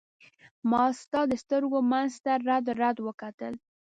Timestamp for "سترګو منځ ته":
1.43-2.31